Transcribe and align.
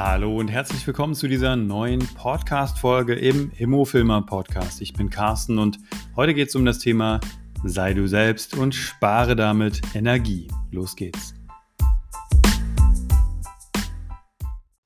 Hallo 0.00 0.36
und 0.36 0.46
herzlich 0.46 0.86
willkommen 0.86 1.16
zu 1.16 1.26
dieser 1.26 1.56
neuen 1.56 1.98
Podcast-Folge 1.98 3.14
im 3.14 3.50
Immofilmer 3.58 4.22
Podcast. 4.22 4.80
Ich 4.80 4.92
bin 4.92 5.10
Carsten 5.10 5.58
und 5.58 5.80
heute 6.14 6.34
geht 6.34 6.50
es 6.50 6.54
um 6.54 6.64
das 6.64 6.78
Thema 6.78 7.18
Sei 7.64 7.94
du 7.94 8.06
selbst 8.06 8.56
und 8.56 8.76
spare 8.76 9.34
damit 9.34 9.80
Energie. 9.96 10.46
Los 10.70 10.94
geht's. 10.94 11.34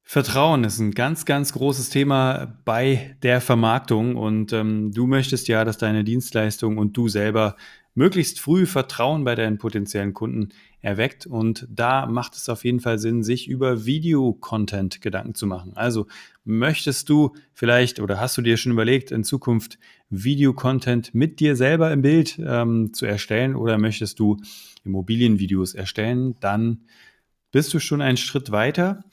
Vertrauen 0.03 0.65
ist 0.65 0.79
ein 0.79 0.93
ganz, 0.93 1.27
ganz 1.27 1.53
großes 1.53 1.91
Thema 1.91 2.57
bei 2.65 3.15
der 3.23 3.43
Vermarktung 3.43 4.17
und 4.17 4.55
ähm, 4.55 4.93
du 4.93 5.07
möchtest 5.07 5.47
ja, 5.47 5.67
dass 5.67 5.77
deine 5.77 6.05
Dienstleistung 6.05 6.79
und 6.79 6.97
du 6.97 7.09
selber 7.09 7.57
möglichst 7.95 8.41
früh 8.41 8.65
Vertrauen 8.65 9.25
bei 9.25 9.35
deinen 9.35 9.59
potenziellen 9.59 10.15
Kunden 10.15 10.55
erweckt. 10.83 11.27
Und 11.27 11.67
da 11.71 12.07
macht 12.07 12.35
es 12.35 12.49
auf 12.49 12.65
jeden 12.65 12.81
Fall 12.81 12.99
Sinn, 12.99 13.23
sich 13.23 13.49
über 13.49 13.87
Videocontent 13.87 15.01
Gedanken 15.01 15.35
zu 15.35 15.47
machen. 15.47 15.73
Also 15.75 16.07
möchtest 16.45 17.09
du 17.09 17.35
vielleicht 17.55 18.01
oder 18.01 18.21
hast 18.21 18.37
du 18.37 18.43
dir 18.43 18.57
schon 18.57 18.73
überlegt, 18.73 19.11
in 19.13 19.25
Zukunft 19.25 19.79
Videocontent 20.11 21.15
mit 21.15 21.41
dir 21.41 21.57
selber 21.57 21.91
im 21.93 22.03
Bild 22.03 22.39
ähm, 22.45 22.93
zu 22.93 23.07
erstellen 23.07 23.57
oder 23.57 23.79
möchtest 23.79 24.19
du 24.19 24.37
Immobilienvideos 24.85 25.75
erstellen, 25.75 26.35
dann 26.41 26.83
bist 27.53 27.73
du 27.73 27.79
schon 27.79 28.03
einen 28.03 28.17
Schritt 28.17 28.51
weiter. 28.51 29.05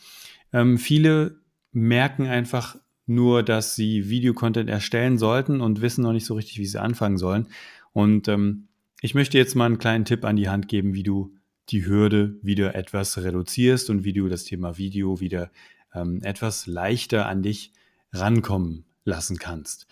Ähm, 0.52 0.78
viele 0.78 1.40
merken 1.72 2.26
einfach 2.26 2.78
nur, 3.06 3.44
dass 3.44 3.76
sie 3.76 4.10
Videocontent 4.10 4.70
erstellen 4.70 5.18
sollten 5.18 5.62
und 5.62 5.82
wissen 5.82 6.04
noch 6.04 6.14
nicht 6.14 6.26
so 6.26 6.34
richtig, 6.34 6.58
wie 6.58 6.66
sie 6.66 6.82
anfangen 6.82 7.18
sollen. 7.18 7.48
Und 7.94 8.28
ähm, 8.28 8.68
ich 9.02 9.16
möchte 9.16 9.38
jetzt 9.38 9.56
mal 9.56 9.66
einen 9.66 9.78
kleinen 9.78 10.06
Tipp 10.06 10.26
an 10.26 10.36
die 10.36 10.50
Hand 10.50 10.68
geben, 10.68 10.94
wie 10.94 11.04
du 11.04 11.34
die 11.72 11.86
Hürde 11.86 12.36
wieder 12.42 12.76
etwas 12.76 13.18
reduzierst 13.18 13.90
und 13.90 14.04
wie 14.04 14.14
du 14.14 14.28
das 14.28 14.44
Thema 14.44 14.78
Video 14.78 15.20
wieder 15.20 15.52
ähm, 15.94 16.22
etwas 16.24 16.68
leichter 16.68 17.28
an 17.28 17.44
dich 17.44 17.74
rankommen 18.12 18.86
lassen 19.06 19.38
kannst. 19.38 19.88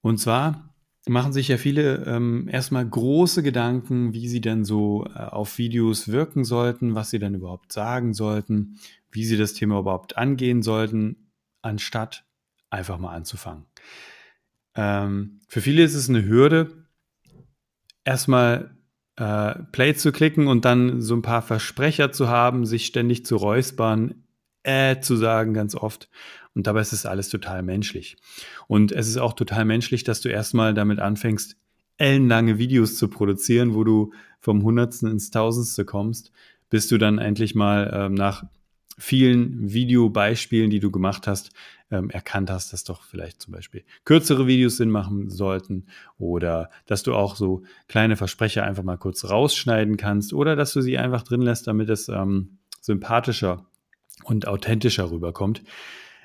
Und 0.00 0.18
zwar 0.18 0.74
machen 1.06 1.32
sich 1.32 1.48
ja 1.48 1.56
viele 1.56 2.04
ähm, 2.06 2.48
erstmal 2.48 2.86
große 2.86 3.42
Gedanken, 3.42 4.12
wie 4.12 4.28
sie 4.28 4.40
dann 4.40 4.64
so 4.64 5.06
äh, 5.06 5.18
auf 5.18 5.58
Videos 5.58 6.08
wirken 6.08 6.44
sollten, 6.44 6.94
was 6.94 7.10
sie 7.10 7.18
dann 7.18 7.34
überhaupt 7.34 7.72
sagen 7.72 8.14
sollten, 8.14 8.78
wie 9.10 9.24
sie 9.24 9.36
das 9.36 9.54
Thema 9.54 9.78
überhaupt 9.78 10.16
angehen 10.16 10.62
sollten, 10.62 11.30
anstatt 11.62 12.24
einfach 12.68 12.98
mal 12.98 13.14
anzufangen. 13.14 13.64
Ähm, 14.74 15.40
für 15.48 15.60
viele 15.60 15.82
ist 15.82 15.94
es 15.94 16.08
eine 16.08 16.24
Hürde, 16.24 16.86
erstmal 18.04 18.76
äh, 19.20 19.54
Play 19.70 19.94
zu 19.94 20.12
klicken 20.12 20.46
und 20.48 20.64
dann 20.64 21.02
so 21.02 21.14
ein 21.14 21.22
paar 21.22 21.42
Versprecher 21.42 22.10
zu 22.10 22.28
haben, 22.28 22.64
sich 22.64 22.86
ständig 22.86 23.26
zu 23.26 23.36
räuspern, 23.36 24.14
äh 24.62 25.00
zu 25.00 25.14
sagen 25.16 25.52
ganz 25.52 25.74
oft. 25.74 26.08
Und 26.54 26.66
dabei 26.66 26.80
ist 26.80 26.94
es 26.94 27.06
alles 27.06 27.28
total 27.28 27.62
menschlich. 27.62 28.16
Und 28.66 28.92
es 28.92 29.08
ist 29.08 29.18
auch 29.18 29.34
total 29.34 29.66
menschlich, 29.66 30.04
dass 30.04 30.22
du 30.22 30.30
erstmal 30.30 30.74
damit 30.74 30.98
anfängst, 31.00 31.56
ellenlange 31.98 32.56
Videos 32.56 32.96
zu 32.96 33.08
produzieren, 33.08 33.74
wo 33.74 33.84
du 33.84 34.12
vom 34.40 34.62
Hundertsten 34.62 35.10
ins 35.10 35.30
Tausendste 35.30 35.84
kommst, 35.84 36.32
bis 36.70 36.88
du 36.88 36.96
dann 36.96 37.18
endlich 37.18 37.54
mal 37.54 37.90
ähm, 37.94 38.14
nach 38.14 38.44
vielen 38.98 39.72
Videobeispielen, 39.72 40.70
die 40.70 40.80
du 40.80 40.90
gemacht 40.90 41.26
hast, 41.26 41.52
ähm, 41.90 42.10
erkannt 42.10 42.50
hast, 42.50 42.72
dass 42.72 42.84
doch 42.84 43.02
vielleicht 43.02 43.40
zum 43.40 43.52
Beispiel 43.52 43.84
kürzere 44.04 44.46
Videos 44.46 44.76
Sinn 44.76 44.90
machen 44.90 45.28
sollten 45.30 45.86
oder 46.18 46.70
dass 46.86 47.02
du 47.02 47.14
auch 47.14 47.36
so 47.36 47.62
kleine 47.88 48.16
Versprecher 48.16 48.64
einfach 48.64 48.82
mal 48.82 48.98
kurz 48.98 49.24
rausschneiden 49.24 49.96
kannst 49.96 50.32
oder 50.32 50.56
dass 50.56 50.72
du 50.72 50.80
sie 50.80 50.98
einfach 50.98 51.22
drin 51.22 51.42
lässt, 51.42 51.66
damit 51.66 51.88
es 51.88 52.08
ähm, 52.08 52.58
sympathischer 52.80 53.66
und 54.24 54.46
authentischer 54.46 55.10
rüberkommt. 55.10 55.62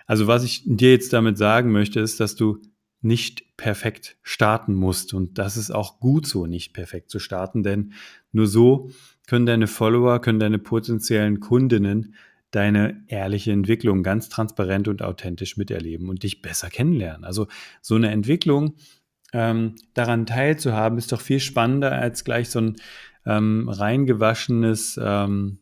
Also 0.06 0.28
was 0.28 0.44
ich 0.44 0.64
dir 0.66 0.92
jetzt 0.92 1.14
damit 1.14 1.38
sagen 1.38 1.72
möchte, 1.72 2.00
ist, 2.00 2.20
dass 2.20 2.36
du 2.36 2.62
nicht 3.02 3.56
perfekt 3.58 4.18
starten 4.24 4.74
musst. 4.74 5.14
Und 5.14 5.38
das 5.38 5.58
ist 5.58 5.72
auch 5.72 6.00
gut 6.00 6.28
so, 6.28 6.46
nicht 6.48 6.74
perfekt 6.74 7.10
zu 7.10 7.20
starten, 7.20 7.64
denn 7.64 7.94
nur 8.32 8.48
so 8.48 8.90
können 9.28 9.46
deine 9.46 9.68
Follower, 9.68 10.20
können 10.20 10.40
deine 10.40 10.60
potenziellen 10.60 11.40
Kundinnen 11.40 12.16
deine 12.56 13.04
ehrliche 13.08 13.52
Entwicklung 13.52 14.02
ganz 14.02 14.30
transparent 14.30 14.88
und 14.88 15.02
authentisch 15.02 15.58
miterleben 15.58 16.08
und 16.08 16.24
dich 16.24 16.42
besser 16.42 16.70
kennenlernen. 16.70 17.26
Also 17.26 17.48
so 17.82 17.96
eine 17.96 18.12
Entwicklung 18.12 18.76
ähm, 19.34 19.76
daran 19.94 20.26
teilzuhaben, 20.26 20.98
ist 20.98 21.12
doch 21.12 21.20
viel 21.20 21.42
spannender 21.42 21.92
als 21.92 22.24
gleich 22.24 22.50
so 22.50 22.62
ein 22.62 22.76
ähm, 23.26 23.68
reingewaschenes 23.68 24.98
ähm, 25.04 25.60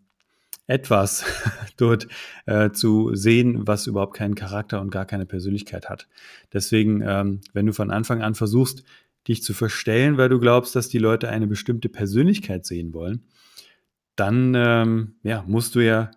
etwas 0.67 1.25
dort 1.77 2.07
äh, 2.45 2.69
zu 2.69 3.15
sehen, 3.15 3.65
was 3.67 3.87
überhaupt 3.87 4.15
keinen 4.15 4.35
Charakter 4.35 4.79
und 4.79 4.91
gar 4.91 5.05
keine 5.05 5.25
Persönlichkeit 5.25 5.89
hat. 5.89 6.07
Deswegen, 6.53 7.01
ähm, 7.01 7.41
wenn 7.53 7.65
du 7.65 7.73
von 7.73 7.89
Anfang 7.89 8.21
an 8.21 8.35
versuchst, 8.35 8.83
dich 9.27 9.41
zu 9.41 9.53
verstellen, 9.53 10.17
weil 10.17 10.29
du 10.29 10.39
glaubst, 10.39 10.75
dass 10.75 10.89
die 10.89 10.99
Leute 10.99 11.29
eine 11.29 11.47
bestimmte 11.47 11.89
Persönlichkeit 11.89 12.65
sehen 12.65 12.93
wollen, 12.93 13.23
dann 14.15 14.53
ähm, 14.55 15.15
ja, 15.23 15.43
musst 15.47 15.73
du 15.73 15.79
ja 15.79 16.11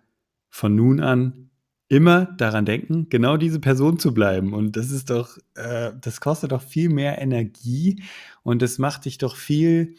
von 0.57 0.73
nun 0.73 1.01
an 1.01 1.51
immer 1.87 2.25
daran 2.25 2.65
denken, 2.65 3.09
genau 3.09 3.37
diese 3.37 3.59
Person 3.59 3.99
zu 3.99 4.11
bleiben. 4.11 4.53
Und 4.53 4.75
das 4.75 4.89
ist 4.89 5.11
doch, 5.11 5.37
äh, 5.53 5.91
das 6.01 6.19
kostet 6.19 6.51
doch 6.51 6.63
viel 6.63 6.89
mehr 6.89 7.21
Energie 7.21 8.01
und 8.41 8.63
das 8.63 8.79
macht 8.79 9.05
dich 9.05 9.19
doch 9.19 9.35
viel 9.35 9.93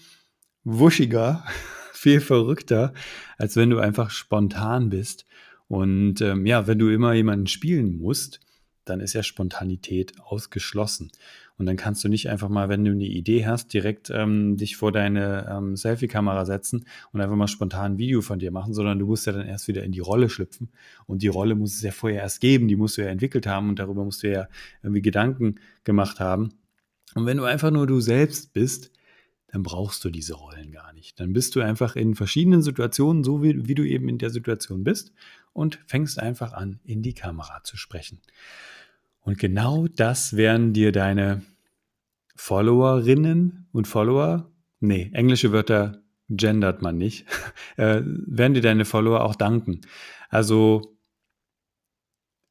wuschiger, 0.64 1.44
viel 1.92 2.20
verrückter, 2.20 2.92
als 3.36 3.54
wenn 3.54 3.70
du 3.70 3.78
einfach 3.78 4.10
spontan 4.10 4.88
bist. 4.90 5.26
Und 5.68 6.20
ähm, 6.22 6.44
ja, 6.44 6.66
wenn 6.66 6.80
du 6.80 6.88
immer 6.88 7.12
jemanden 7.12 7.46
spielen 7.46 7.96
musst, 7.96 8.40
dann 8.84 8.98
ist 8.98 9.12
ja 9.12 9.22
Spontanität 9.22 10.20
ausgeschlossen. 10.20 11.12
Und 11.58 11.66
dann 11.66 11.76
kannst 11.76 12.04
du 12.04 12.08
nicht 12.08 12.30
einfach 12.30 12.48
mal, 12.48 12.68
wenn 12.68 12.84
du 12.84 12.92
eine 12.92 13.04
Idee 13.04 13.44
hast, 13.44 13.72
direkt 13.72 14.10
ähm, 14.10 14.56
dich 14.56 14.76
vor 14.76 14.92
deine 14.92 15.48
ähm, 15.50 15.76
Selfie-Kamera 15.76 16.44
setzen 16.44 16.86
und 17.12 17.20
einfach 17.20 17.34
mal 17.34 17.48
spontan 17.48 17.92
ein 17.92 17.98
Video 17.98 18.20
von 18.20 18.38
dir 18.38 18.52
machen, 18.52 18.74
sondern 18.74 18.98
du 18.98 19.06
musst 19.06 19.26
ja 19.26 19.32
dann 19.32 19.46
erst 19.46 19.66
wieder 19.66 19.82
in 19.82 19.90
die 19.90 20.00
Rolle 20.00 20.28
schlüpfen. 20.28 20.70
Und 21.06 21.22
die 21.22 21.28
Rolle 21.28 21.56
muss 21.56 21.74
es 21.74 21.82
ja 21.82 21.90
vorher 21.90 22.22
erst 22.22 22.40
geben, 22.40 22.68
die 22.68 22.76
musst 22.76 22.96
du 22.96 23.02
ja 23.02 23.08
entwickelt 23.08 23.46
haben 23.46 23.68
und 23.68 23.80
darüber 23.80 24.04
musst 24.04 24.22
du 24.22 24.30
ja 24.30 24.48
irgendwie 24.82 25.02
Gedanken 25.02 25.56
gemacht 25.82 26.20
haben. 26.20 26.54
Und 27.14 27.26
wenn 27.26 27.38
du 27.38 27.44
einfach 27.44 27.72
nur 27.72 27.86
du 27.88 28.00
selbst 28.00 28.52
bist, 28.52 28.92
dann 29.48 29.62
brauchst 29.62 30.04
du 30.04 30.10
diese 30.10 30.34
Rollen 30.34 30.70
gar 30.70 30.92
nicht. 30.92 31.18
Dann 31.18 31.32
bist 31.32 31.56
du 31.56 31.60
einfach 31.60 31.96
in 31.96 32.14
verschiedenen 32.14 32.62
Situationen, 32.62 33.24
so 33.24 33.42
wie, 33.42 33.66
wie 33.66 33.74
du 33.74 33.82
eben 33.82 34.08
in 34.08 34.18
der 34.18 34.30
Situation 34.30 34.84
bist, 34.84 35.12
und 35.52 35.80
fängst 35.86 36.20
einfach 36.20 36.52
an, 36.52 36.78
in 36.84 37.02
die 37.02 37.14
Kamera 37.14 37.64
zu 37.64 37.76
sprechen. 37.76 38.20
Und 39.28 39.38
genau 39.38 39.86
das 39.88 40.38
werden 40.38 40.72
dir 40.72 40.90
deine 40.90 41.42
Followerinnen 42.34 43.68
und 43.72 43.86
Follower, 43.86 44.50
nee, 44.80 45.10
englische 45.12 45.52
Wörter 45.52 46.02
gendert 46.30 46.80
man 46.80 46.96
nicht, 46.96 47.26
äh, 47.76 48.00
werden 48.04 48.54
dir 48.54 48.62
deine 48.62 48.86
Follower 48.86 49.22
auch 49.22 49.34
danken. 49.34 49.82
Also, 50.30 50.96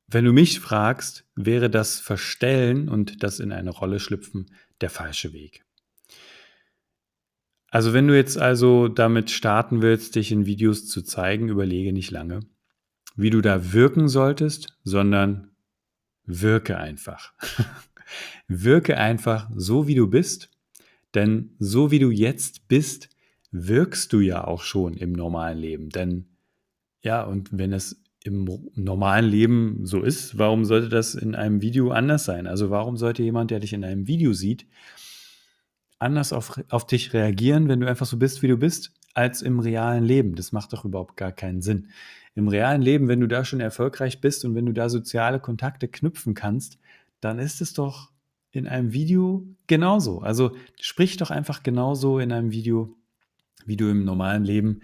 wenn 0.05 0.23
du 0.23 0.33
mich 0.33 0.59
fragst, 0.59 1.25
wäre 1.33 1.71
das 1.71 1.99
Verstellen 1.99 2.89
und 2.89 3.23
das 3.23 3.39
in 3.39 3.51
eine 3.51 3.71
Rolle 3.71 3.99
schlüpfen 3.99 4.51
der 4.79 4.91
falsche 4.91 5.33
Weg. 5.33 5.65
Also, 7.71 7.93
wenn 7.93 8.07
du 8.07 8.15
jetzt 8.15 8.37
also 8.37 8.87
damit 8.87 9.31
starten 9.31 9.81
willst, 9.81 10.13
dich 10.13 10.31
in 10.31 10.45
Videos 10.45 10.85
zu 10.85 11.01
zeigen, 11.01 11.49
überlege 11.49 11.91
nicht 11.91 12.11
lange, 12.11 12.41
wie 13.15 13.31
du 13.31 13.41
da 13.41 13.73
wirken 13.73 14.07
solltest, 14.07 14.77
sondern 14.83 15.56
wirke 16.27 16.77
einfach. 16.77 17.33
wirke 18.47 18.97
einfach 18.97 19.49
so, 19.55 19.87
wie 19.87 19.95
du 19.95 20.07
bist, 20.07 20.49
denn 21.15 21.55
so 21.57 21.89
wie 21.89 21.99
du 21.99 22.11
jetzt 22.11 22.67
bist, 22.67 23.09
wirkst 23.51 24.13
du 24.13 24.19
ja 24.19 24.45
auch 24.45 24.61
schon 24.61 24.95
im 24.95 25.13
normalen 25.13 25.57
Leben. 25.57 25.89
Denn 25.89 26.25
ja, 27.01 27.23
und 27.23 27.49
wenn 27.51 27.73
es 27.73 28.03
im 28.23 28.47
normalen 28.75 29.25
Leben 29.25 29.85
so 29.85 30.03
ist, 30.03 30.37
warum 30.37 30.65
sollte 30.65 30.89
das 30.89 31.15
in 31.15 31.33
einem 31.33 31.61
Video 31.61 31.91
anders 31.91 32.25
sein? 32.25 32.45
Also 32.45 32.69
warum 32.69 32.97
sollte 32.97 33.23
jemand, 33.23 33.51
der 33.51 33.61
dich 33.61 33.73
in 33.73 33.85
einem 33.85 34.07
Video 34.07 34.33
sieht, 34.33 34.65
anders 35.99 36.33
auf, 36.33 36.61
auf 36.69 36.85
dich 36.85 37.13
reagieren, 37.13 37.67
wenn 37.67 37.79
du 37.79 37.87
einfach 37.87 38.05
so 38.05 38.17
bist, 38.17 38.41
wie 38.41 38.47
du 38.47 38.57
bist, 38.57 38.93
als 39.13 39.41
im 39.41 39.59
realen 39.59 40.03
Leben? 40.03 40.35
Das 40.35 40.51
macht 40.51 40.73
doch 40.73 40.85
überhaupt 40.85 41.17
gar 41.17 41.31
keinen 41.31 41.61
Sinn 41.61 41.89
im 42.37 42.47
realen 42.49 42.83
Leben, 42.83 43.07
wenn 43.07 43.19
du 43.19 43.27
da 43.27 43.43
schon 43.43 43.59
erfolgreich 43.59 44.21
bist 44.21 44.45
und 44.45 44.53
wenn 44.53 44.67
du 44.67 44.71
da 44.71 44.89
soziale 44.89 45.39
Kontakte 45.39 45.87
knüpfen 45.87 46.35
kannst, 46.35 46.77
dann 47.19 47.39
ist 47.39 47.61
es 47.61 47.73
doch 47.73 48.11
in 48.51 48.67
einem 48.67 48.93
Video 48.93 49.43
genauso. 49.65 50.19
Also 50.19 50.55
sprich 50.79 51.17
doch 51.17 51.31
einfach 51.31 51.63
genauso 51.63 52.19
in 52.19 52.31
einem 52.31 52.51
Video, 52.51 52.95
wie 53.65 53.75
du 53.75 53.89
im 53.89 54.05
normalen 54.05 54.45
Leben, 54.45 54.81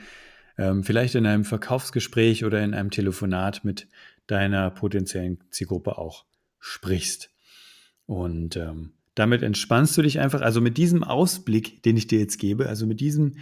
ähm, 0.57 0.83
vielleicht 0.83 1.13
in 1.13 1.27
einem 1.27 1.45
Verkaufsgespräch 1.45 2.43
oder 2.43 2.63
in 2.63 2.73
einem 2.73 2.89
Telefonat 2.89 3.63
mit 3.63 3.87
deiner 4.25 4.71
potenziellen 4.71 5.37
Zielgruppe 5.51 5.99
auch 5.99 6.25
sprichst. 6.59 7.29
Und 8.07 8.57
ähm, 8.57 8.93
damit 9.15 9.43
entspannst 9.43 9.97
du 9.97 10.01
dich 10.01 10.19
einfach, 10.19 10.41
also 10.41 10.61
mit 10.61 10.77
diesem 10.77 11.03
Ausblick, 11.03 11.83
den 11.83 11.97
ich 11.97 12.07
dir 12.07 12.19
jetzt 12.19 12.37
gebe, 12.37 12.67
also 12.67 12.87
mit 12.87 12.99
diesem 12.99 13.35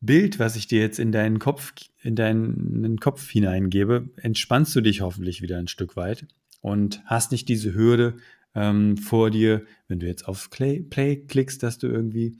Bild, 0.00 0.38
was 0.38 0.56
ich 0.56 0.66
dir 0.66 0.80
jetzt 0.80 0.98
in 0.98 1.12
deinen 1.12 1.38
Kopf, 1.38 1.72
in 2.02 2.14
deinen 2.14 2.98
Kopf 3.00 3.28
hineingebe, 3.28 4.10
entspannst 4.16 4.74
du 4.76 4.80
dich 4.80 5.00
hoffentlich 5.00 5.42
wieder 5.42 5.58
ein 5.58 5.68
Stück 5.68 5.96
weit 5.96 6.26
und 6.60 7.02
hast 7.06 7.32
nicht 7.32 7.48
diese 7.48 7.74
Hürde 7.74 8.16
ähm, 8.54 8.96
vor 8.96 9.30
dir, 9.30 9.64
wenn 9.88 10.00
du 10.00 10.06
jetzt 10.06 10.28
auf 10.28 10.50
Play, 10.50 10.80
Play 10.80 11.16
klickst, 11.16 11.62
dass 11.62 11.78
du 11.78 11.86
irgendwie 11.86 12.38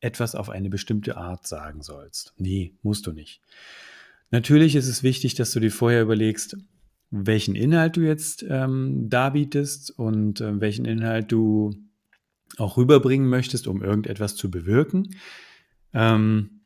etwas 0.00 0.34
auf 0.34 0.50
eine 0.50 0.68
bestimmte 0.68 1.16
Art 1.16 1.46
sagen 1.46 1.82
sollst. 1.82 2.34
Nee, 2.36 2.74
musst 2.82 3.06
du 3.06 3.12
nicht. 3.12 3.40
Natürlich 4.30 4.74
ist 4.74 4.88
es 4.88 5.02
wichtig, 5.02 5.34
dass 5.34 5.52
du 5.52 5.60
dir 5.60 5.70
vorher 5.70 6.02
überlegst, 6.02 6.56
welchen 7.10 7.54
Inhalt 7.54 7.96
du 7.96 8.00
jetzt 8.00 8.44
ähm, 8.48 9.08
darbietest 9.08 9.90
und 9.96 10.40
äh, 10.40 10.60
welchen 10.60 10.84
Inhalt 10.84 11.30
du 11.30 11.74
auch 12.58 12.76
rüberbringen 12.76 13.28
möchtest, 13.28 13.66
um 13.66 13.82
irgendetwas 13.82 14.36
zu 14.36 14.50
bewirken. 14.50 15.16
Ähm, 15.92 16.60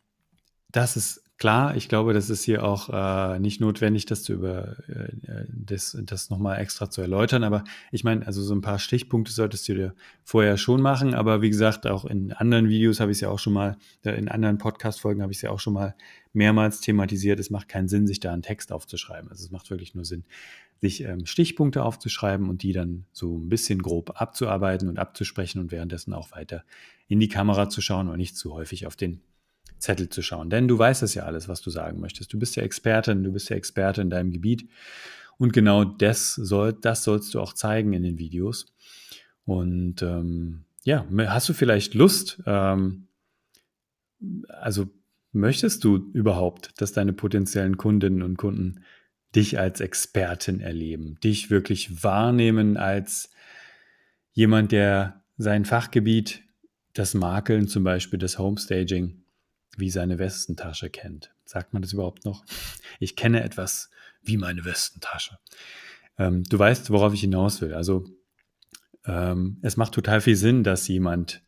das 0.71 0.97
ist 0.97 1.25
klar. 1.41 1.75
Ich 1.75 1.89
glaube, 1.89 2.13
das 2.13 2.31
ist 2.31 2.45
hier 2.45 2.63
auch 2.63 2.91
äh, 2.91 3.41
nicht 3.41 3.61
notwendig, 3.61 4.05
das 4.05 4.23
zu 4.23 4.35
über 4.35 4.77
äh, 4.89 5.09
das, 5.49 5.97
das 6.03 6.31
nochmal 6.31 6.61
extra 6.61 6.91
zu 6.91 7.01
erläutern. 7.01 7.43
Aber 7.43 7.65
ich 7.91 8.05
meine, 8.05 8.27
also 8.27 8.43
so 8.43 8.55
ein 8.55 8.61
paar 8.61 8.79
Stichpunkte 8.79 9.33
solltest 9.33 9.67
du 9.69 9.75
dir 9.75 9.95
vorher 10.23 10.59
schon 10.59 10.83
machen. 10.83 11.15
Aber 11.15 11.43
wie 11.43 11.51
gesagt, 11.51 11.87
auch 11.87 12.05
in 12.05 12.33
anderen 12.33 12.69
Videos 12.69 13.01
habe 13.01 13.11
ich 13.11 13.17
es 13.17 13.21
ja 13.23 13.31
auch 13.31 13.39
schon 13.39 13.55
mal, 13.55 13.79
äh, 14.05 14.13
in 14.13 14.29
anderen 14.29 14.59
Podcast-Folgen 14.59 15.23
habe 15.23 15.33
ich 15.33 15.39
es 15.39 15.43
ja 15.43 15.51
auch 15.51 15.61
schon 15.61 15.73
mal 15.73 15.97
mehrmals 16.35 16.81
thematisiert. 16.81 17.41
Es 17.41 17.51
macht 17.51 17.69
keinen 17.69 17.89
Sinn, 17.89 18.07
sich 18.07 18.21
da 18.21 18.33
einen 18.33 18.43
Text 18.43 18.71
aufzuschreiben. 18.71 19.31
Also 19.31 19.43
es 19.43 19.51
macht 19.51 19.71
wirklich 19.71 19.95
nur 19.95 20.05
Sinn, 20.05 20.25
sich 20.83 21.03
ähm, 21.03 21.25
Stichpunkte 21.25 21.85
aufzuschreiben 21.85 22.51
und 22.51 22.63
die 22.63 22.75
dann 22.75 23.07
so 23.13 23.39
ein 23.39 23.49
bisschen 23.49 23.81
grob 23.81 24.21
abzuarbeiten 24.21 24.91
und 24.91 24.99
abzusprechen 24.99 25.59
und 25.59 25.73
währenddessen 25.73 26.13
auch 26.13 26.33
weiter 26.33 26.65
in 27.09 27.19
die 27.19 27.29
Kamera 27.29 27.71
zu 27.71 27.81
schauen 27.81 28.09
und 28.09 28.19
nicht 28.19 28.37
zu 28.37 28.53
häufig 28.53 28.87
auf 28.87 28.95
den 28.95 29.23
Zettel 29.81 30.09
zu 30.09 30.23
schauen. 30.23 30.51
Denn 30.51 30.69
du 30.69 30.79
weißt 30.79 31.03
es 31.03 31.15
ja 31.15 31.25
alles, 31.25 31.49
was 31.49 31.61
du 31.61 31.71
sagen 31.71 32.01
möchtest. 32.01 32.33
Du 32.33 32.39
bist 32.39 32.57
ja 32.57 32.63
Expertin, 32.63 33.25
du 33.25 33.33
bist 33.33 33.49
ja 33.51 33.57
Experte 33.57 34.03
in 34.03 34.11
deinem 34.11 34.31
Gebiet. 34.31 34.69
Und 35.39 35.53
genau 35.53 35.85
das, 35.85 36.35
soll, 36.35 36.75
das 36.75 37.03
sollst 37.03 37.35
du 37.35 37.41
auch 37.41 37.55
zeigen 37.55 37.93
in 37.93 38.03
den 38.03 38.19
Videos. 38.19 38.67
Und 39.45 40.03
ähm, 40.03 40.65
ja, 40.85 41.07
hast 41.27 41.49
du 41.49 41.55
vielleicht 41.55 41.95
Lust, 41.95 42.43
ähm, 42.47 43.09
also 44.49 44.89
möchtest 45.33 45.85
du 45.85 46.11
überhaupt, 46.13 46.81
dass 46.81 46.93
deine 46.93 47.13
potenziellen 47.13 47.77
Kundinnen 47.77 48.23
und 48.23 48.37
Kunden 48.37 48.85
dich 49.35 49.59
als 49.59 49.81
Expertin 49.81 50.61
erleben, 50.61 51.19
dich 51.23 51.51
wirklich 51.51 52.03
wahrnehmen 52.03 52.77
als 52.77 53.31
jemand, 54.33 54.73
der 54.73 55.23
sein 55.39 55.65
Fachgebiet, 55.65 56.43
das 56.93 57.15
Makeln 57.15 57.69
zum 57.69 57.85
Beispiel, 57.85 58.19
das 58.19 58.39
Homestaging, 58.39 59.23
wie 59.77 59.91
seine 59.91 60.19
Westentasche 60.19 60.91
kennt. 60.91 61.33
Sagt 61.45 61.73
man 61.73 61.83
das 61.83 61.93
überhaupt 61.93 62.25
noch? 62.25 62.45
Ich 62.99 63.17
kenne 63.17 63.43
etwas 63.43 63.91
wie 64.23 64.37
meine 64.37 64.65
Westentasche. 64.65 65.39
Ähm, 66.19 66.45
du 66.45 66.59
weißt, 66.59 66.91
worauf 66.91 67.15
ich 67.15 67.21
hinaus 67.21 67.61
will. 67.61 67.75
Also 67.75 68.05
ähm, 69.07 69.59
es 69.63 69.77
macht 69.77 69.95
total 69.95 70.21
viel 70.21 70.37
Sinn, 70.37 70.65
dass 70.65 70.87
jemand, 70.89 71.43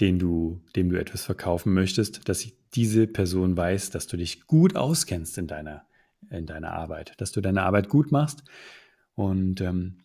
den 0.00 0.18
du, 0.18 0.62
dem 0.76 0.90
du 0.90 0.98
etwas 0.98 1.24
verkaufen 1.24 1.74
möchtest, 1.74 2.28
dass 2.28 2.46
diese 2.74 3.06
Person 3.06 3.56
weiß, 3.56 3.90
dass 3.90 4.06
du 4.06 4.16
dich 4.16 4.46
gut 4.46 4.76
auskennst 4.76 5.38
in 5.38 5.46
deiner, 5.46 5.86
in 6.30 6.46
deiner 6.46 6.72
Arbeit, 6.72 7.14
dass 7.18 7.32
du 7.32 7.40
deine 7.40 7.62
Arbeit 7.62 7.88
gut 7.88 8.12
machst. 8.12 8.44
Und 9.14 9.60
ähm, 9.60 10.04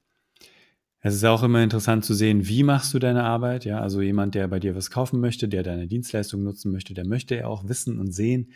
es 1.01 1.15
ist 1.15 1.25
auch 1.25 1.42
immer 1.44 1.63
interessant 1.63 2.06
zu 2.06 2.13
sehen, 2.13 2.48
wie 2.48 2.63
machst 2.63 2.94
du 2.94 3.00
deine 3.00 3.24
Arbeit. 3.24 3.65
Ja, 3.65 3.81
also 3.81 4.01
jemand, 4.01 4.36
der 4.36 4.48
bei 4.48 4.59
dir 4.59 4.75
was 4.75 4.92
kaufen 4.92 5.19
möchte, 5.19 5.48
der 5.48 5.63
deine 5.63 5.88
Dienstleistung 5.88 6.44
nutzen 6.44 6.71
möchte, 6.71 6.94
der 6.94 7.07
möchte 7.07 7.36
ja 7.36 7.48
auch 7.48 7.68
wissen 7.68 8.00
und 8.00 8.12
sehen, 8.12 8.51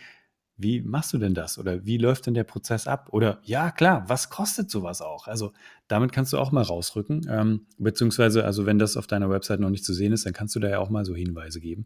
wie 0.57 0.81
machst 0.81 1.11
du 1.11 1.17
denn 1.17 1.33
das? 1.33 1.57
Oder 1.57 1.85
wie 1.85 1.97
läuft 1.97 2.27
denn 2.27 2.33
der 2.33 2.45
Prozess 2.45 2.87
ab? 2.87 3.09
Oder 3.11 3.39
ja, 3.43 3.71
klar, 3.71 4.05
was 4.07 4.29
kostet 4.29 4.69
sowas 4.69 5.01
auch? 5.01 5.27
Also 5.27 5.51
damit 5.87 6.13
kannst 6.13 6.31
du 6.33 6.37
auch 6.37 6.51
mal 6.51 6.61
rausrücken. 6.61 7.27
Ähm, 7.29 7.65
beziehungsweise, 7.77 8.45
also 8.45 8.65
wenn 8.65 8.79
das 8.79 8.95
auf 8.95 9.07
deiner 9.07 9.29
Website 9.29 9.59
noch 9.59 9.69
nicht 9.69 9.83
zu 9.83 9.93
sehen 9.93 10.13
ist, 10.13 10.25
dann 10.25 10.33
kannst 10.33 10.55
du 10.55 10.59
da 10.59 10.69
ja 10.69 10.79
auch 10.79 10.89
mal 10.89 11.03
so 11.03 11.15
Hinweise 11.15 11.59
geben 11.59 11.85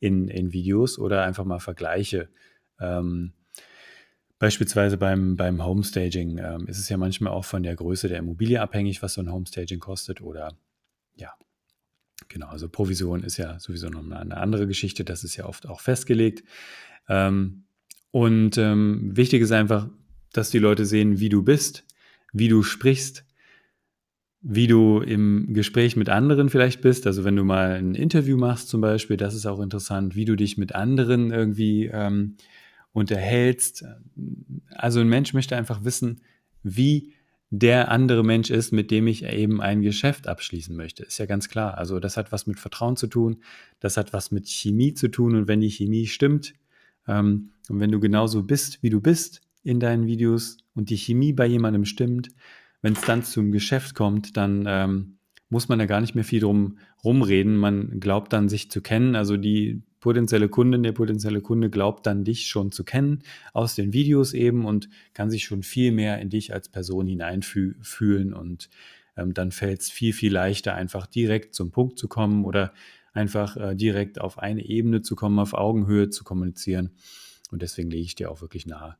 in, 0.00 0.28
in 0.28 0.52
Videos 0.52 0.98
oder 0.98 1.24
einfach 1.24 1.44
mal 1.44 1.58
Vergleiche. 1.58 2.28
Ähm, 2.78 3.32
Beispielsweise 4.44 4.98
beim, 4.98 5.36
beim 5.36 5.64
Homestaging 5.64 6.36
ähm, 6.36 6.66
ist 6.66 6.78
es 6.78 6.90
ja 6.90 6.98
manchmal 6.98 7.32
auch 7.32 7.46
von 7.46 7.62
der 7.62 7.74
Größe 7.74 8.08
der 8.08 8.18
Immobilie 8.18 8.60
abhängig, 8.60 9.00
was 9.00 9.14
so 9.14 9.22
ein 9.22 9.32
Homestaging 9.32 9.78
kostet. 9.80 10.20
Oder 10.20 10.52
ja, 11.16 11.32
genau, 12.28 12.48
also 12.48 12.68
Provision 12.68 13.22
ist 13.22 13.38
ja 13.38 13.58
sowieso 13.58 13.88
noch 13.88 14.04
eine 14.04 14.36
andere 14.36 14.66
Geschichte, 14.66 15.02
das 15.02 15.24
ist 15.24 15.36
ja 15.36 15.46
oft 15.46 15.66
auch 15.66 15.80
festgelegt. 15.80 16.44
Ähm, 17.08 17.64
und 18.10 18.58
ähm, 18.58 19.16
wichtig 19.16 19.40
ist 19.40 19.50
einfach, 19.50 19.88
dass 20.34 20.50
die 20.50 20.58
Leute 20.58 20.84
sehen, 20.84 21.20
wie 21.20 21.30
du 21.30 21.42
bist, 21.42 21.86
wie 22.34 22.48
du 22.48 22.62
sprichst, 22.62 23.24
wie 24.42 24.66
du 24.66 25.00
im 25.00 25.54
Gespräch 25.54 25.96
mit 25.96 26.10
anderen 26.10 26.50
vielleicht 26.50 26.82
bist. 26.82 27.06
Also 27.06 27.24
wenn 27.24 27.36
du 27.36 27.44
mal 27.44 27.76
ein 27.76 27.94
Interview 27.94 28.36
machst 28.36 28.68
zum 28.68 28.82
Beispiel, 28.82 29.16
das 29.16 29.34
ist 29.34 29.46
auch 29.46 29.60
interessant, 29.60 30.14
wie 30.14 30.26
du 30.26 30.36
dich 30.36 30.58
mit 30.58 30.74
anderen 30.74 31.30
irgendwie 31.30 31.86
ähm, 31.90 32.36
unterhältst. 32.94 33.84
Also 34.70 35.00
ein 35.00 35.08
Mensch 35.08 35.34
möchte 35.34 35.56
einfach 35.56 35.84
wissen, 35.84 36.22
wie 36.62 37.12
der 37.50 37.90
andere 37.90 38.24
Mensch 38.24 38.50
ist, 38.50 38.72
mit 38.72 38.90
dem 38.90 39.06
ich 39.06 39.24
eben 39.24 39.60
ein 39.60 39.82
Geschäft 39.82 40.26
abschließen 40.26 40.74
möchte. 40.74 41.02
Ist 41.04 41.18
ja 41.18 41.26
ganz 41.26 41.48
klar. 41.48 41.76
Also 41.76 42.00
das 42.00 42.16
hat 42.16 42.32
was 42.32 42.46
mit 42.46 42.58
Vertrauen 42.58 42.96
zu 42.96 43.06
tun, 43.06 43.42
das 43.80 43.96
hat 43.96 44.12
was 44.12 44.30
mit 44.30 44.48
Chemie 44.48 44.94
zu 44.94 45.08
tun 45.08 45.36
und 45.36 45.48
wenn 45.48 45.60
die 45.60 45.70
Chemie 45.70 46.06
stimmt 46.06 46.54
ähm, 47.06 47.50
und 47.68 47.80
wenn 47.80 47.92
du 47.92 48.00
genauso 48.00 48.42
bist, 48.42 48.82
wie 48.82 48.90
du 48.90 49.00
bist 49.00 49.42
in 49.62 49.78
deinen 49.78 50.06
Videos 50.06 50.58
und 50.74 50.90
die 50.90 50.96
Chemie 50.96 51.32
bei 51.32 51.46
jemandem 51.46 51.84
stimmt, 51.84 52.30
wenn 52.80 52.94
es 52.94 53.02
dann 53.02 53.22
zum 53.22 53.52
Geschäft 53.52 53.94
kommt, 53.94 54.36
dann 54.36 54.64
ähm, 54.66 55.16
muss 55.48 55.68
man 55.68 55.78
da 55.78 55.86
gar 55.86 56.00
nicht 56.00 56.14
mehr 56.14 56.24
viel 56.24 56.40
drum 56.40 56.78
rumreden. 57.02 57.56
Man 57.56 58.00
glaubt 58.00 58.32
dann, 58.32 58.48
sich 58.48 58.70
zu 58.70 58.82
kennen. 58.82 59.14
Also 59.14 59.36
die 59.36 59.82
potenzielle 60.04 60.50
Kundin, 60.50 60.82
der 60.82 60.92
potenzielle 60.92 61.40
Kunde 61.40 61.70
glaubt 61.70 62.06
dann, 62.06 62.24
dich 62.24 62.46
schon 62.48 62.70
zu 62.70 62.84
kennen 62.84 63.22
aus 63.54 63.74
den 63.74 63.94
Videos 63.94 64.34
eben 64.34 64.66
und 64.66 64.90
kann 65.14 65.30
sich 65.30 65.44
schon 65.44 65.62
viel 65.62 65.92
mehr 65.92 66.18
in 66.18 66.28
dich 66.28 66.52
als 66.52 66.68
Person 66.68 67.06
hineinfühlen 67.06 68.34
und 68.34 68.68
ähm, 69.16 69.32
dann 69.32 69.50
fällt 69.50 69.80
es 69.80 69.90
viel, 69.90 70.12
viel 70.12 70.30
leichter, 70.30 70.74
einfach 70.74 71.06
direkt 71.06 71.54
zum 71.54 71.70
Punkt 71.70 71.98
zu 71.98 72.06
kommen 72.06 72.44
oder 72.44 72.74
einfach 73.14 73.56
äh, 73.56 73.74
direkt 73.74 74.20
auf 74.20 74.38
eine 74.38 74.66
Ebene 74.66 75.00
zu 75.00 75.16
kommen, 75.16 75.38
auf 75.38 75.54
Augenhöhe 75.54 76.10
zu 76.10 76.22
kommunizieren. 76.22 76.90
Und 77.50 77.62
deswegen 77.62 77.90
lege 77.90 78.04
ich 78.04 78.14
dir 78.14 78.30
auch 78.30 78.42
wirklich 78.42 78.66
nahe. 78.66 78.98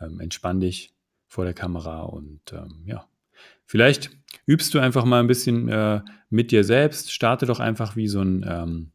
Ähm, 0.00 0.18
entspann 0.18 0.58
dich 0.58 0.92
vor 1.28 1.44
der 1.44 1.54
Kamera 1.54 2.00
und 2.02 2.40
ähm, 2.52 2.82
ja, 2.86 3.06
vielleicht 3.66 4.10
übst 4.46 4.74
du 4.74 4.80
einfach 4.80 5.04
mal 5.04 5.20
ein 5.20 5.28
bisschen 5.28 5.68
äh, 5.68 6.00
mit 6.28 6.50
dir 6.50 6.64
selbst. 6.64 7.12
Starte 7.12 7.46
doch 7.46 7.60
einfach 7.60 7.94
wie 7.94 8.08
so 8.08 8.20
ein 8.20 8.44
ähm, 8.48 8.90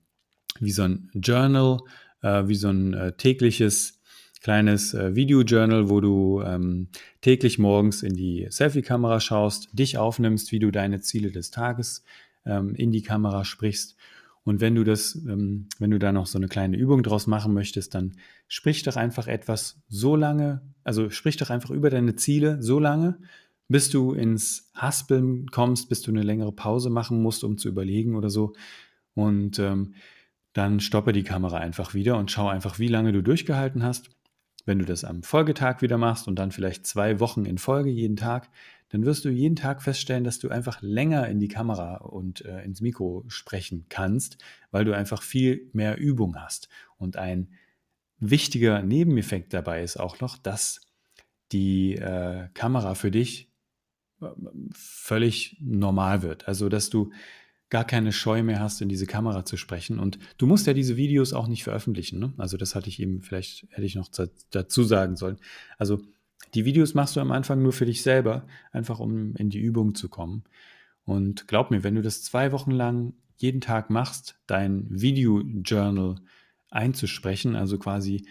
wie 0.59 0.71
so 0.71 0.83
ein 0.83 1.09
Journal, 1.13 1.79
äh, 2.21 2.47
wie 2.47 2.55
so 2.55 2.69
ein 2.69 2.93
äh, 2.93 3.11
tägliches 3.13 3.99
kleines 4.41 4.93
äh, 4.93 5.15
Video-Journal, 5.15 5.89
wo 5.89 6.01
du 6.01 6.41
ähm, 6.45 6.89
täglich 7.21 7.57
morgens 7.57 8.03
in 8.03 8.13
die 8.13 8.45
Selfie-Kamera 8.49 9.19
schaust, 9.19 9.69
dich 9.73 9.97
aufnimmst, 9.97 10.51
wie 10.51 10.59
du 10.59 10.69
deine 10.69 11.01
Ziele 11.01 11.31
des 11.31 11.49
Tages 11.49 12.03
ähm, 12.45 12.75
in 12.75 12.91
die 12.91 13.01
Kamera 13.01 13.43
sprichst. 13.43 13.95
Und 14.43 14.61
wenn 14.61 14.75
du 14.75 14.83
das, 14.83 15.15
ähm, 15.15 15.67
wenn 15.79 15.89
du 15.89 15.97
da 15.97 16.11
noch 16.11 16.27
so 16.27 16.37
eine 16.37 16.47
kleine 16.47 16.77
Übung 16.77 17.01
draus 17.01 17.25
machen 17.25 17.55
möchtest, 17.55 17.95
dann 17.95 18.17
sprich 18.47 18.83
doch 18.83 18.95
einfach 18.95 19.27
etwas 19.27 19.81
so 19.89 20.15
lange, 20.15 20.61
also 20.83 21.09
sprich 21.09 21.37
doch 21.37 21.49
einfach 21.49 21.71
über 21.71 21.89
deine 21.89 22.15
Ziele 22.15 22.61
so 22.61 22.77
lange, 22.77 23.17
bis 23.67 23.89
du 23.89 24.13
ins 24.13 24.69
Haspeln 24.75 25.47
kommst, 25.47 25.89
bis 25.89 26.03
du 26.03 26.11
eine 26.11 26.21
längere 26.21 26.51
Pause 26.51 26.91
machen 26.91 27.19
musst, 27.19 27.43
um 27.43 27.57
zu 27.57 27.67
überlegen 27.67 28.15
oder 28.15 28.29
so. 28.29 28.53
Und 29.15 29.57
ähm, 29.57 29.95
dann 30.55 30.79
stoppe 30.79 31.11
die 31.11 31.23
Kamera 31.23 31.57
einfach 31.57 31.93
wieder 31.93 32.17
und 32.17 32.31
schau 32.31 32.47
einfach, 32.47 32.79
wie 32.79 32.87
lange 32.87 33.11
du 33.11 33.21
durchgehalten 33.21 33.83
hast. 33.83 34.09
Wenn 34.65 34.79
du 34.79 34.85
das 34.85 35.03
am 35.03 35.21
Folgetag 35.21 35.81
wieder 35.81 35.97
machst 35.97 36.29
und 36.29 36.39
dann 36.39 36.53
vielleicht 36.53 36.87
zwei 36.87 37.19
Wochen 37.19 37.43
in 37.43 37.57
Folge 37.57 37.89
jeden 37.89 38.15
Tag, 38.15 38.49
dann 38.87 39.05
wirst 39.05 39.25
du 39.25 39.29
jeden 39.29 39.57
Tag 39.57 39.83
feststellen, 39.83 40.23
dass 40.23 40.39
du 40.39 40.47
einfach 40.47 40.81
länger 40.81 41.27
in 41.27 41.41
die 41.41 41.49
Kamera 41.49 41.97
und 41.97 42.45
äh, 42.45 42.63
ins 42.63 42.79
Mikro 42.79 43.25
sprechen 43.27 43.87
kannst, 43.89 44.37
weil 44.71 44.85
du 44.85 44.95
einfach 44.95 45.21
viel 45.21 45.69
mehr 45.73 45.97
Übung 45.97 46.37
hast. 46.37 46.69
Und 46.95 47.17
ein 47.17 47.49
wichtiger 48.19 48.81
Nebeneffekt 48.81 49.53
dabei 49.53 49.83
ist 49.83 49.99
auch 49.99 50.21
noch, 50.21 50.37
dass 50.37 50.79
die 51.51 51.95
äh, 51.95 52.47
Kamera 52.53 52.95
für 52.95 53.11
dich 53.11 53.51
äh, 54.21 54.27
völlig 54.71 55.57
normal 55.59 56.21
wird. 56.21 56.47
Also, 56.47 56.69
dass 56.69 56.89
du 56.89 57.11
gar 57.69 57.85
keine 57.85 58.11
Scheu 58.11 58.43
mehr 58.43 58.59
hast, 58.59 58.81
in 58.81 58.89
diese 58.89 59.07
Kamera 59.07 59.45
zu 59.45 59.57
sprechen. 59.57 59.99
Und 59.99 60.19
du 60.37 60.45
musst 60.45 60.67
ja 60.67 60.73
diese 60.73 60.97
Videos 60.97 61.33
auch 61.33 61.47
nicht 61.47 61.63
veröffentlichen. 61.63 62.19
Ne? 62.19 62.33
Also 62.37 62.57
das 62.57 62.75
hatte 62.75 62.89
ich 62.89 62.99
eben, 62.99 63.21
vielleicht 63.21 63.67
hätte 63.71 63.85
ich 63.85 63.95
noch 63.95 64.09
dazu 64.51 64.83
sagen 64.83 65.15
sollen. 65.15 65.37
Also 65.77 66.01
die 66.53 66.65
Videos 66.65 66.93
machst 66.93 67.15
du 67.15 67.19
am 67.19 67.31
Anfang 67.31 67.61
nur 67.61 67.73
für 67.73 67.85
dich 67.85 68.01
selber, 68.01 68.47
einfach 68.71 68.99
um 68.99 69.35
in 69.35 69.49
die 69.49 69.59
Übung 69.59 69.95
zu 69.95 70.09
kommen. 70.09 70.43
Und 71.03 71.47
glaub 71.47 71.71
mir, 71.71 71.83
wenn 71.83 71.95
du 71.95 72.01
das 72.01 72.23
zwei 72.23 72.51
Wochen 72.51 72.71
lang 72.71 73.13
jeden 73.37 73.61
Tag 73.61 73.89
machst, 73.89 74.39
dein 74.47 74.87
Video-Journal 74.89 76.15
einzusprechen, 76.69 77.55
also 77.55 77.77
quasi 77.77 78.27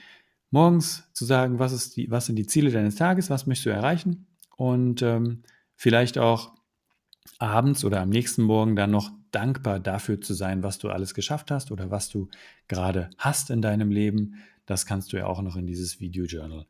morgens 0.50 1.08
zu 1.12 1.24
sagen, 1.24 1.58
was, 1.58 1.72
ist 1.72 1.96
die, 1.96 2.10
was 2.10 2.26
sind 2.26 2.36
die 2.36 2.46
Ziele 2.46 2.70
deines 2.70 2.94
Tages, 2.96 3.30
was 3.30 3.46
möchtest 3.46 3.66
du 3.66 3.70
erreichen 3.70 4.26
und 4.56 5.02
ähm, 5.02 5.42
vielleicht 5.74 6.18
auch 6.18 6.52
abends 7.38 7.84
oder 7.84 8.00
am 8.00 8.10
nächsten 8.10 8.42
Morgen 8.42 8.76
dann 8.76 8.90
noch 8.90 9.10
dankbar 9.30 9.80
dafür 9.80 10.20
zu 10.20 10.34
sein, 10.34 10.62
was 10.62 10.78
du 10.78 10.90
alles 10.90 11.14
geschafft 11.14 11.50
hast 11.50 11.72
oder 11.72 11.90
was 11.90 12.08
du 12.08 12.28
gerade 12.68 13.10
hast 13.18 13.50
in 13.50 13.62
deinem 13.62 13.90
Leben. 13.90 14.34
Das 14.66 14.86
kannst 14.86 15.12
du 15.12 15.16
ja 15.16 15.26
auch 15.26 15.42
noch 15.42 15.56
in 15.56 15.66
dieses 15.66 16.00
Video-Journal 16.00 16.66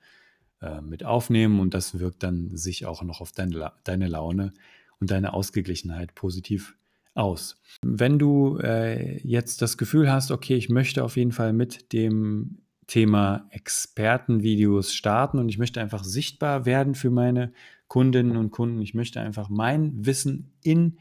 äh, 0.63 0.81
mit 0.81 1.05
aufnehmen 1.05 1.61
und 1.61 1.75
das 1.75 1.99
wirkt 1.99 2.23
dann 2.23 2.57
sich 2.57 2.87
auch 2.87 3.03
noch 3.03 3.21
auf 3.21 3.33
deine, 3.33 3.73
deine 3.85 4.09
Laune 4.09 4.53
und 5.01 5.11
deine 5.11 5.35
Ausgeglichenheit 5.35 6.15
positiv 6.15 6.77
aus. 7.15 7.61
Wenn 7.83 8.19
du 8.19 8.59
äh, 8.59 9.19
jetzt 9.27 9.63
das 9.63 9.79
Gefühl 9.79 10.11
hast, 10.11 10.31
okay, 10.31 10.57
ich 10.57 10.69
möchte 10.69 11.05
auf 11.05 11.17
jeden 11.17 11.33
Fall 11.33 11.53
mit 11.53 11.93
dem 11.93 12.59
Thema 12.87 13.47
Expertenvideos 13.51 14.93
starten 14.93 15.39
und 15.39 15.49
ich 15.49 15.59
möchte 15.59 15.81
einfach 15.81 16.05
sichtbar 16.05 16.67
werden 16.67 16.95
für 16.95 17.11
meine 17.11 17.53
Kundinnen 17.89 18.37
und 18.37 18.51
Kunden. 18.51 18.81
Ich 18.83 18.95
möchte 18.95 19.21
einfach 19.21 19.49
mein 19.49 20.07
Wissen 20.07 20.55
in 20.63 20.99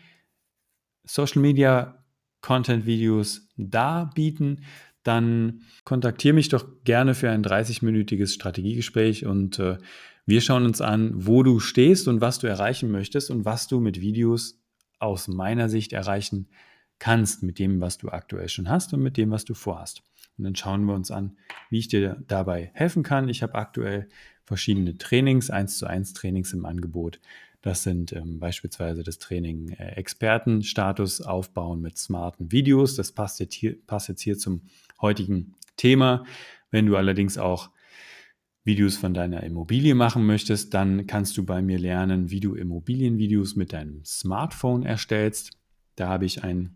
Social 1.03 1.41
Media 1.41 2.03
Content 2.41 2.85
Videos 2.85 3.47
darbieten. 3.57 4.63
Dann 5.03 5.63
kontaktiere 5.83 6.33
mich 6.33 6.49
doch 6.49 6.65
gerne 6.83 7.15
für 7.15 7.29
ein 7.29 7.43
30-minütiges 7.43 8.33
Strategiegespräch 8.33 9.25
und 9.25 9.59
äh, 9.59 9.77
wir 10.25 10.39
schauen 10.39 10.65
uns 10.65 10.79
an, 10.79 11.11
wo 11.13 11.43
du 11.43 11.59
stehst 11.59 12.07
und 12.07 12.21
was 12.21 12.39
du 12.39 12.47
erreichen 12.47 12.91
möchtest 12.91 13.29
und 13.29 13.43
was 13.43 13.67
du 13.67 13.81
mit 13.81 13.99
Videos 13.99 14.61
aus 14.99 15.27
meiner 15.27 15.67
Sicht 15.67 15.91
erreichen 15.91 16.47
kannst 16.99 17.43
mit 17.43 17.59
dem, 17.59 17.81
was 17.81 17.97
du 17.97 18.07
aktuell 18.09 18.47
schon 18.47 18.69
hast 18.69 18.93
und 18.93 19.01
mit 19.01 19.17
dem, 19.17 19.31
was 19.31 19.43
du 19.43 19.53
vorhast. 19.53 20.03
Und 20.37 20.45
dann 20.45 20.55
schauen 20.55 20.85
wir 20.85 20.93
uns 20.93 21.11
an, 21.11 21.37
wie 21.69 21.79
ich 21.79 21.89
dir 21.89 22.23
dabei 22.27 22.71
helfen 22.73 23.03
kann. 23.03 23.27
Ich 23.27 23.43
habe 23.43 23.55
aktuell 23.55 24.07
verschiedene 24.45 24.97
Trainings, 24.97 25.49
1 25.49 25.77
zu 25.77 25.87
1 25.87 26.13
Trainings 26.13 26.53
im 26.53 26.65
Angebot. 26.65 27.19
Das 27.61 27.83
sind 27.83 28.11
ähm, 28.11 28.39
beispielsweise 28.39 29.03
das 29.03 29.19
Training 29.19 29.69
äh, 29.69 29.93
Expertenstatus 29.95 31.21
aufbauen 31.21 31.81
mit 31.81 31.97
smarten 31.97 32.51
Videos. 32.51 32.95
Das 32.95 33.13
passt 33.13 33.39
jetzt, 33.39 33.53
hier, 33.55 33.77
passt 33.87 34.09
jetzt 34.09 34.21
hier 34.21 34.37
zum 34.37 34.63
heutigen 35.01 35.55
Thema. 35.77 36.25
Wenn 36.71 36.85
du 36.85 36.97
allerdings 36.97 37.37
auch 37.37 37.69
Videos 38.65 38.97
von 38.97 39.13
deiner 39.13 39.43
Immobilie 39.43 39.95
machen 39.95 40.25
möchtest, 40.25 40.73
dann 40.73 41.07
kannst 41.07 41.37
du 41.37 41.45
bei 41.45 41.61
mir 41.61 41.79
lernen, 41.79 42.31
wie 42.31 42.41
du 42.41 42.55
Immobilienvideos 42.55 43.55
mit 43.55 43.71
deinem 43.71 44.03
Smartphone 44.03 44.83
erstellst. 44.83 45.51
Da 45.95 46.09
habe 46.09 46.25
ich 46.25 46.43
ein, 46.43 46.75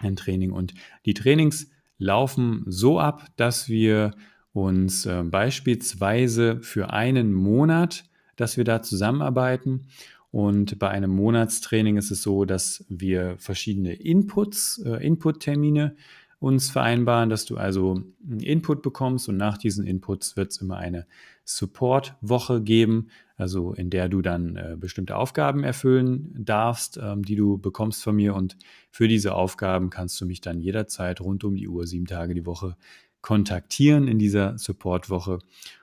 ein 0.00 0.16
Training 0.16 0.52
und 0.52 0.74
die 1.06 1.14
Trainings 1.14 1.70
laufen 1.98 2.64
so 2.66 3.00
ab, 3.00 3.26
dass 3.36 3.68
wir 3.68 4.12
uns 4.52 5.06
äh, 5.06 5.22
beispielsweise 5.22 6.60
für 6.62 6.92
einen 6.92 7.32
Monat, 7.32 8.04
dass 8.36 8.56
wir 8.56 8.64
da 8.64 8.82
zusammenarbeiten. 8.82 9.86
Und 10.30 10.78
bei 10.78 10.88
einem 10.88 11.10
Monatstraining 11.10 11.96
ist 11.96 12.10
es 12.10 12.22
so, 12.22 12.44
dass 12.44 12.84
wir 12.88 13.36
verschiedene 13.38 13.94
Inputs, 13.94 14.80
äh, 14.84 15.04
Input-Termine 15.04 15.96
uns 16.40 16.70
vereinbaren, 16.70 17.28
dass 17.28 17.44
du 17.44 17.58
also 17.58 18.02
einen 18.26 18.40
Input 18.40 18.80
bekommst 18.80 19.28
und 19.28 19.36
nach 19.36 19.58
diesen 19.58 19.86
Inputs 19.86 20.36
wird 20.36 20.52
es 20.52 20.56
immer 20.58 20.78
eine 20.78 21.06
Support-Woche 21.44 22.62
geben, 22.62 23.08
also 23.36 23.74
in 23.74 23.90
der 23.90 24.08
du 24.08 24.22
dann 24.22 24.56
äh, 24.56 24.76
bestimmte 24.78 25.16
Aufgaben 25.16 25.64
erfüllen 25.64 26.32
darfst, 26.38 26.98
ähm, 27.02 27.24
die 27.24 27.36
du 27.36 27.58
bekommst 27.58 28.02
von 28.02 28.16
mir 28.16 28.34
und 28.34 28.56
für 28.90 29.06
diese 29.06 29.34
Aufgaben 29.34 29.90
kannst 29.90 30.18
du 30.20 30.26
mich 30.26 30.40
dann 30.40 30.60
jederzeit 30.60 31.20
rund 31.20 31.44
um 31.44 31.56
die 31.56 31.68
Uhr, 31.68 31.86
sieben 31.86 32.06
Tage 32.06 32.34
die 32.34 32.46
Woche 32.46 32.76
kontaktieren 33.22 34.08
in 34.08 34.18
dieser 34.18 34.58
Support-Woche. 34.58 35.38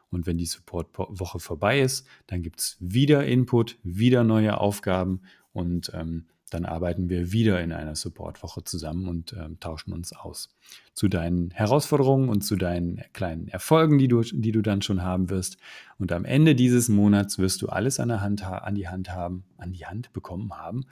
Und 0.09 0.25
wenn 0.25 0.37
die 0.37 0.45
Support-Woche 0.45 1.39
vorbei 1.39 1.81
ist, 1.81 2.07
dann 2.27 2.41
gibt 2.41 2.59
es 2.59 2.77
wieder 2.79 3.25
Input, 3.25 3.77
wieder 3.83 4.23
neue 4.23 4.57
Aufgaben 4.59 5.21
und 5.51 5.91
ähm, 5.93 6.27
dann 6.49 6.65
arbeiten 6.65 7.09
wir 7.09 7.31
wieder 7.31 7.61
in 7.61 7.73
einer 7.73 7.95
Supportwoche 7.95 8.63
zusammen 8.63 9.07
und 9.07 9.33
äh, 9.33 9.49
tauschen 9.59 9.91
uns 9.91 10.13
aus 10.13 10.55
zu 10.93 11.09
deinen 11.09 11.51
Herausforderungen 11.51 12.29
und 12.29 12.41
zu 12.41 12.55
deinen 12.55 13.03
kleinen 13.13 13.49
Erfolgen, 13.49 13.97
die 13.97 14.07
du, 14.07 14.21
die 14.21 14.51
du 14.51 14.61
dann 14.61 14.81
schon 14.81 15.03
haben 15.03 15.29
wirst. 15.29 15.57
Und 15.97 16.11
am 16.11 16.25
Ende 16.25 16.55
dieses 16.55 16.87
Monats 16.87 17.37
wirst 17.37 17.61
du 17.61 17.67
alles 17.67 17.99
an, 17.99 18.07
der 18.07 18.21
Hand, 18.21 18.43
an 18.43 18.75
die 18.75 18.87
Hand 18.87 19.11
haben, 19.11 19.43
an 19.57 19.73
die 19.73 19.85
Hand 19.85 20.13
bekommen 20.13 20.53
haben, 20.53 20.85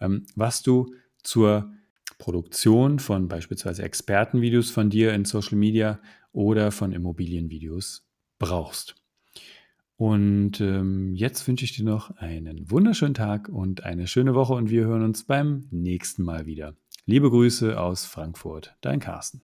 ähm, 0.00 0.26
was 0.34 0.62
du 0.62 0.92
zur 1.22 1.72
Produktion 2.18 2.98
von 2.98 3.28
beispielsweise 3.28 3.82
Expertenvideos 3.82 4.70
von 4.70 4.90
dir 4.90 5.14
in 5.14 5.24
Social 5.24 5.56
Media 5.56 6.00
oder 6.32 6.70
von 6.72 6.92
Immobilienvideos 6.92 8.06
brauchst. 8.38 8.96
Und 9.96 10.60
ähm, 10.60 11.14
jetzt 11.14 11.46
wünsche 11.48 11.64
ich 11.64 11.74
dir 11.74 11.84
noch 11.84 12.16
einen 12.18 12.70
wunderschönen 12.70 13.14
Tag 13.14 13.48
und 13.48 13.82
eine 13.84 14.06
schöne 14.06 14.34
Woche 14.34 14.54
und 14.54 14.70
wir 14.70 14.84
hören 14.84 15.02
uns 15.02 15.24
beim 15.24 15.66
nächsten 15.70 16.22
Mal 16.22 16.46
wieder. 16.46 16.76
Liebe 17.04 17.30
Grüße 17.30 17.80
aus 17.80 18.04
Frankfurt, 18.04 18.76
dein 18.80 19.00
Carsten. 19.00 19.36